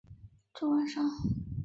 [0.55, 1.07] 这个晚上